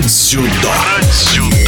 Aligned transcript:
Про 0.00 0.08
дзюдо. 0.08 0.48
Про 0.62 1.02
дзюдо. 1.02 1.59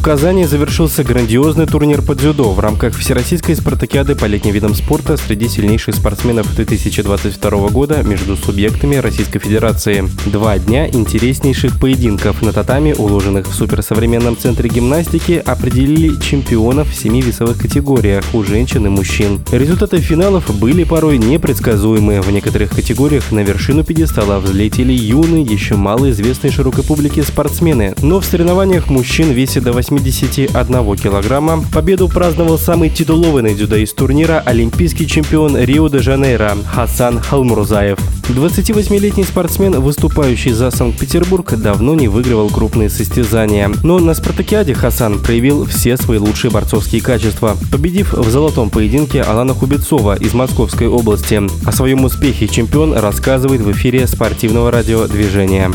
В 0.00 0.02
Казани 0.02 0.46
завершился 0.46 1.04
грандиозный 1.04 1.66
турнир 1.66 2.00
по 2.00 2.14
дзюдо 2.14 2.52
в 2.52 2.58
рамках 2.58 2.96
Всероссийской 2.96 3.54
спартакиады 3.54 4.14
по 4.14 4.24
летним 4.24 4.54
видам 4.54 4.74
спорта 4.74 5.18
среди 5.18 5.46
сильнейших 5.46 5.94
спортсменов 5.94 6.56
2022 6.56 7.68
года 7.68 8.02
между 8.02 8.34
субъектами 8.34 8.96
Российской 8.96 9.40
Федерации. 9.40 10.08
Два 10.24 10.58
дня 10.58 10.88
интереснейших 10.88 11.78
поединков 11.78 12.40
на 12.40 12.54
татами, 12.54 12.94
уложенных 12.96 13.46
в 13.46 13.52
суперсовременном 13.52 14.38
центре 14.38 14.70
гимнастики, 14.70 15.32
определили 15.32 16.18
чемпионов 16.18 16.88
в 16.88 16.94
семи 16.94 17.20
весовых 17.20 17.58
категориях 17.58 18.24
у 18.32 18.42
женщин 18.42 18.86
и 18.86 18.88
мужчин. 18.88 19.42
Результаты 19.52 19.98
финалов 19.98 20.50
были 20.58 20.84
порой 20.84 21.18
непредсказуемы. 21.18 22.22
В 22.22 22.32
некоторых 22.32 22.70
категориях 22.70 23.32
на 23.32 23.40
вершину 23.40 23.84
пьедестала 23.84 24.40
взлетели 24.40 24.94
юные, 24.94 25.42
еще 25.42 25.76
малоизвестные 25.76 26.50
широкой 26.50 26.84
публике 26.84 27.22
спортсмены. 27.22 27.94
Но 28.00 28.20
в 28.20 28.24
соревнованиях 28.24 28.88
мужчин 28.88 29.32
весе 29.32 29.60
до 29.60 29.74
8 29.74 29.89
81 29.90 30.96
килограмма 30.96 31.64
победу 31.72 32.08
праздновал 32.08 32.58
самый 32.58 32.90
титулованный 32.90 33.54
дзюдоист 33.54 33.96
турнира 33.96 34.40
олимпийский 34.44 35.06
чемпион 35.06 35.56
Рио-де-Жанейро 35.56 36.56
Хасан 36.66 37.20
Халмурзаев. 37.20 37.98
28-летний 38.28 39.24
спортсмен, 39.24 39.80
выступающий 39.80 40.52
за 40.52 40.70
Санкт-Петербург, 40.70 41.52
давно 41.56 41.94
не 41.94 42.08
выигрывал 42.08 42.48
крупные 42.48 42.88
состязания. 42.88 43.70
Но 43.82 43.98
на 43.98 44.14
спартакиаде 44.14 44.74
Хасан 44.74 45.18
проявил 45.18 45.66
все 45.66 45.96
свои 45.96 46.18
лучшие 46.18 46.50
борцовские 46.50 47.02
качества, 47.02 47.56
победив 47.72 48.12
в 48.12 48.30
золотом 48.30 48.70
поединке 48.70 49.22
Алана 49.22 49.54
Хубецова 49.54 50.16
из 50.16 50.32
Московской 50.32 50.86
области. 50.86 51.42
О 51.66 51.72
своем 51.72 52.04
успехе 52.04 52.46
чемпион 52.46 52.94
рассказывает 52.94 53.60
в 53.60 53.72
эфире 53.72 54.06
спортивного 54.06 54.70
радиодвижения. 54.70 55.72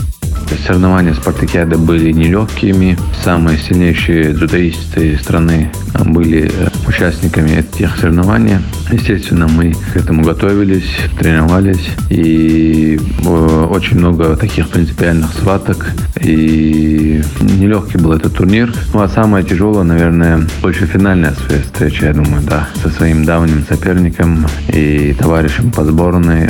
Соревнования 0.66 1.14
спартакиады 1.14 1.78
были 1.78 2.12
нелегкими. 2.12 2.98
Самые 3.24 3.58
сильнейшие 3.58 4.34
дзюдоисты 4.34 5.18
страны 5.18 5.72
были 6.06 6.52
э, 6.52 6.70
участниками 6.88 7.52
этих 7.60 7.98
соревнований. 7.98 8.58
Естественно, 8.92 9.48
мы 9.48 9.74
к 9.94 9.96
этому 9.96 10.24
готовились, 10.24 10.90
тренировались. 11.20 11.90
И 12.10 13.00
э, 13.26 13.68
очень 13.70 13.98
много 13.98 14.36
таких 14.36 14.70
принципиальных 14.70 15.32
схваток. 15.34 15.92
И 16.22 17.22
нелегкий 17.42 17.98
был 17.98 18.14
этот 18.14 18.36
турнир. 18.36 18.74
Ну, 18.94 19.02
а 19.02 19.10
самое 19.10 19.44
тяжелое, 19.44 19.84
наверное, 19.84 20.48
больше 20.62 20.86
финальная 20.86 21.34
встреча, 21.34 22.08
я 22.08 22.14
думаю, 22.14 22.42
да, 22.44 22.68
со 22.82 22.90
своим 22.90 23.26
давним 23.26 23.66
соперником 23.68 24.46
и 24.70 25.16
товарищем 25.18 25.72
по 25.72 25.84
сборной. 25.84 26.50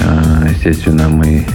Естественно, 0.49 1.09
мы 1.09 1.45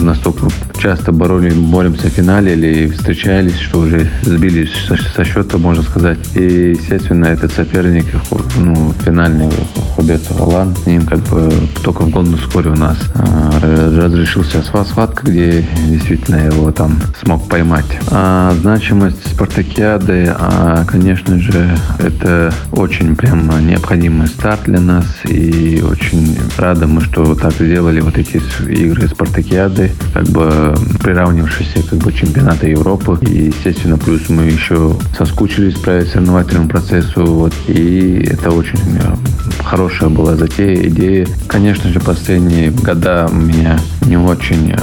настолько 0.00 0.48
часто 0.78 1.12
боролись, 1.12 1.54
боремся 1.54 2.08
в 2.08 2.12
финале 2.12 2.52
или 2.52 2.88
встречались, 2.88 3.58
что 3.58 3.80
уже 3.80 4.08
сбились 4.22 4.70
со, 4.86 4.96
со 4.96 5.24
счета, 5.24 5.58
можно 5.58 5.82
сказать. 5.82 6.18
И, 6.34 6.76
естественно, 6.78 7.26
этот 7.26 7.52
соперник, 7.52 8.06
ну, 8.56 8.92
финальный 9.04 9.50
Хубет 9.94 10.22
Алан, 10.38 10.76
с 10.76 10.86
ним 10.86 11.06
как 11.06 11.20
бы 11.20 11.50
только 11.82 12.02
в 12.02 12.10
году 12.10 12.36
вскоре 12.36 12.70
у 12.70 12.76
нас 12.76 12.98
а, 13.14 13.58
разрешился 13.60 14.62
схватка, 14.62 15.26
где 15.26 15.66
действительно 15.88 16.36
его 16.36 16.70
там 16.70 16.98
смог 17.22 17.48
поймать. 17.48 17.86
А 18.10 18.54
значимость 18.60 19.25
спартакиады, 19.36 20.34
а, 20.34 20.82
конечно 20.86 21.38
же, 21.38 21.76
это 21.98 22.54
очень 22.72 23.14
прям 23.14 23.50
необходимый 23.66 24.28
старт 24.28 24.62
для 24.64 24.80
нас 24.80 25.04
и 25.24 25.84
очень 25.86 26.38
рады 26.56 26.86
мы, 26.86 27.02
что 27.02 27.34
так 27.34 27.52
сделали 27.52 28.00
вот 28.00 28.16
эти 28.16 28.40
игры 28.66 29.06
спартакиады, 29.08 29.92
как 30.14 30.24
бы 30.28 30.74
приравнившиеся 31.02 31.82
как 31.86 31.98
бы 31.98 32.14
чемпионата 32.14 32.66
Европы. 32.66 33.18
И, 33.20 33.48
естественно, 33.48 33.98
плюс 33.98 34.30
мы 34.30 34.44
еще 34.44 34.96
соскучились 35.18 35.74
по 35.74 36.00
соревновательному 36.00 36.70
процессу. 36.70 37.26
Вот, 37.26 37.52
и 37.68 38.26
это 38.32 38.50
очень 38.50 38.78
хорошая 39.66 40.08
была 40.08 40.36
затея, 40.36 40.88
идея. 40.88 41.26
Конечно 41.48 41.90
же, 41.90 42.00
последние 42.00 42.70
года 42.70 43.28
у 43.30 43.34
меня 43.34 43.78
не 44.02 44.16
очень 44.16 44.72
э, 44.72 44.78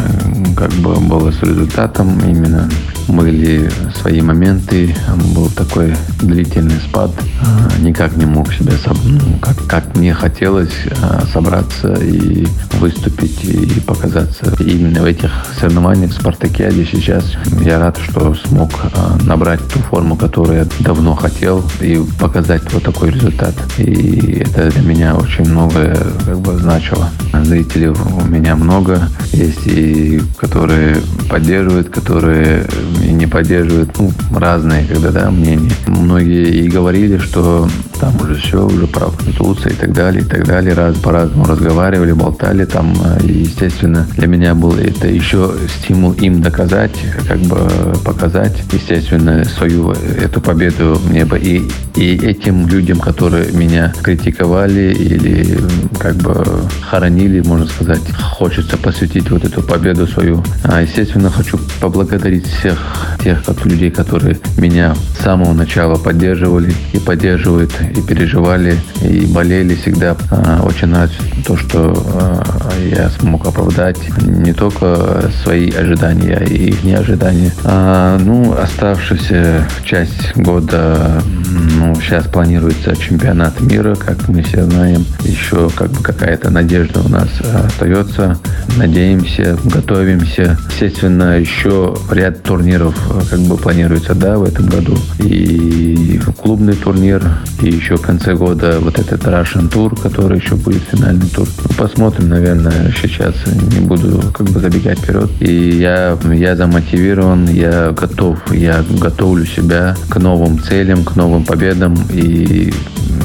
как 0.55 0.71
бы 0.73 0.95
было 0.95 1.31
с 1.31 1.41
результатом 1.41 2.19
именно 2.19 2.69
были 3.07 3.69
свои 3.95 4.21
моменты, 4.21 4.95
был 5.35 5.49
такой 5.49 5.93
длительный 6.21 6.79
спад, 6.87 7.11
а, 7.41 7.79
никак 7.79 8.15
не 8.15 8.25
мог 8.25 8.51
себя, 8.53 8.73
ну, 9.03 9.37
как, 9.41 9.57
как 9.67 9.95
мне 9.95 10.13
хотелось 10.13 10.73
а, 11.01 11.25
собраться 11.31 11.93
и 11.93 12.47
выступить 12.79 13.43
и 13.43 13.79
показаться 13.81 14.53
именно 14.59 15.01
в 15.01 15.05
этих 15.05 15.31
соревнованиях 15.59 16.11
в 16.11 16.15
Спартакиаде 16.15 16.85
сейчас. 16.85 17.25
Я 17.61 17.79
рад, 17.79 17.97
что 17.97 18.33
смог 18.35 18.71
а, 18.93 19.17
набрать 19.23 19.61
ту 19.67 19.79
форму, 19.79 20.15
которую 20.15 20.59
я 20.59 20.67
давно 20.79 21.15
хотел 21.15 21.63
и 21.81 22.01
показать 22.19 22.61
вот 22.71 22.83
такой 22.83 23.11
результат. 23.11 23.53
И 23.77 24.43
это 24.45 24.69
для 24.73 24.81
меня 24.81 25.15
очень 25.15 25.45
многое 25.49 25.95
как 26.25 26.39
бы 26.39 26.57
значило. 26.57 27.09
Зрителей 27.43 27.87
у 27.87 28.25
меня 28.25 28.55
много 28.55 29.09
есть 29.31 29.65
и 29.67 30.21
которые 30.37 30.97
поддерживают, 31.29 31.89
которые 31.89 32.65
не 33.01 33.27
поддерживают, 33.27 33.97
ну, 33.97 34.11
разные, 34.35 34.85
когда, 34.85 35.11
да, 35.11 35.31
мнения. 35.31 35.71
Многие 35.87 36.49
и 36.49 36.69
говорили, 36.69 37.17
что 37.17 37.67
там 37.99 38.15
уже 38.21 38.35
все, 38.35 38.65
уже 38.65 38.87
пора 38.87 39.07
Конституция 39.17 39.71
и 39.71 39.75
так 39.75 39.93
далее, 39.93 40.23
и 40.23 40.25
так 40.25 40.45
далее. 40.45 40.73
Раз 40.73 40.95
по-разному 40.97 41.45
разговаривали, 41.45 42.11
болтали 42.11 42.65
там. 42.65 42.93
И, 43.23 43.31
естественно, 43.31 44.07
для 44.17 44.27
меня 44.27 44.55
был 44.55 44.75
это 44.75 45.07
еще 45.07 45.53
стимул 45.79 46.13
им 46.13 46.41
доказать, 46.41 46.91
как 47.27 47.39
бы 47.39 47.57
показать, 48.03 48.63
естественно, 48.71 49.43
свою 49.45 49.91
эту 49.91 50.41
победу 50.41 50.99
мне 51.09 51.25
бы 51.25 51.39
и, 51.39 51.69
и 51.95 52.15
этим 52.17 52.67
людям, 52.67 52.99
которые 52.99 53.51
меня 53.51 53.93
критиковали 54.01 54.93
или 54.93 55.57
как 55.99 56.15
бы 56.15 56.43
хоронили, 56.89 57.32
можно 57.41 57.65
сказать, 57.65 58.01
хочется 58.19 58.77
посвятить 58.77 59.29
вот 59.29 59.43
эту 59.43 59.61
победу 59.61 60.07
свою. 60.07 60.43
А, 60.63 60.81
естественно, 60.81 61.29
хочу 61.29 61.59
поблагодарить 61.79 62.45
всех 62.45 62.79
тех 63.23 63.41
людей, 63.65 63.91
которые 63.91 64.37
меня 64.57 64.95
с 65.17 65.23
самого 65.23 65.53
начала 65.53 65.95
поддерживали 65.95 66.73
и 66.93 66.99
поддерживают 66.99 67.71
и 67.95 68.01
переживали, 68.01 68.77
и 69.01 69.25
болели 69.25 69.75
всегда. 69.75 70.17
А, 70.31 70.61
очень 70.63 70.87
нравится 70.87 71.17
то, 71.45 71.57
что 71.57 71.93
а, 72.15 72.43
я 72.83 73.09
смог 73.09 73.45
оправдать 73.47 73.97
не 74.21 74.53
только 74.53 75.31
свои 75.43 75.71
ожидания, 75.71 76.43
и 76.43 76.69
их 76.69 76.83
неожидания. 76.83 77.51
А, 77.63 78.17
ну, 78.17 78.55
оставшаяся 78.57 79.67
часть 79.83 80.35
года, 80.35 81.21
ну, 81.53 81.95
сейчас 81.95 82.25
планируется 82.27 82.95
чемпионат 82.95 83.59
мира, 83.61 83.95
как 83.95 84.27
мы 84.27 84.41
все 84.41 84.63
знаем. 84.63 85.05
Еще 85.21 85.69
как 85.75 85.91
бы 85.91 86.01
какая-то 86.01 86.49
надежда 86.49 87.01
у 87.01 87.09
нас 87.09 87.29
остается. 87.41 88.37
Надеемся, 88.77 89.57
готовимся. 89.65 90.57
Естественно, 90.69 91.39
еще 91.39 91.95
ряд 92.11 92.43
турниров 92.43 92.95
как 93.29 93.39
бы 93.41 93.57
планируется, 93.57 94.15
да, 94.15 94.37
в 94.37 94.43
этом 94.43 94.65
году. 94.67 94.97
И 95.19 96.19
клубный 96.41 96.75
турнир, 96.75 97.23
и 97.61 97.69
еще 97.69 97.97
в 97.97 98.01
конце 98.01 98.35
года 98.35 98.79
вот 98.79 98.99
этот 98.99 99.23
Russian 99.23 99.69
Tour, 99.69 99.99
который 100.01 100.39
еще 100.39 100.55
будет 100.55 100.81
финальный 100.83 101.27
тур. 101.27 101.47
Ну, 101.63 101.75
посмотрим, 101.77 102.29
наверное, 102.29 102.93
сейчас 102.99 103.35
не 103.47 103.85
буду 103.85 104.21
как 104.33 104.47
бы 104.47 104.59
забегать 104.59 104.99
вперед. 104.99 105.29
И 105.39 105.77
я, 105.77 106.17
я 106.31 106.55
замотивирован, 106.55 107.47
я 107.47 107.91
готов, 107.91 108.39
я 108.53 108.83
готовлю 108.99 109.45
себя 109.45 109.95
к 110.09 110.17
новым 110.17 110.59
целям, 110.59 111.03
к 111.03 111.15
новым 111.43 111.45
победам 111.45 111.95
и 112.11 112.73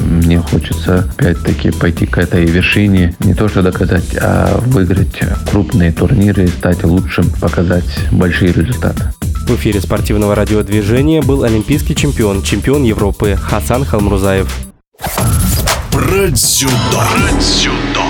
мне 0.05 0.39
хочется 0.39 1.09
опять-таки 1.17 1.71
пойти 1.71 2.05
к 2.05 2.17
этой 2.17 2.45
вершине, 2.45 3.15
не 3.19 3.33
то 3.33 3.47
что 3.47 3.61
доказать, 3.61 4.15
а 4.21 4.59
выиграть 4.67 5.19
крупные 5.49 5.91
турниры, 5.91 6.47
стать 6.47 6.83
лучшим, 6.83 7.29
показать 7.41 7.85
большие 8.11 8.51
результаты. 8.51 9.13
В 9.47 9.55
эфире 9.55 9.81
спортивного 9.81 10.35
радиодвижения 10.35 11.21
был 11.21 11.43
олимпийский 11.43 11.95
чемпион, 11.95 12.43
чемпион 12.43 12.83
Европы 12.83 13.35
Хасан 13.35 13.83
Халмрузаев. 13.85 14.47
Про 15.91 16.27
дзюдо. 16.29 16.71
Про 16.93 17.39
дзюдо. 17.39 18.08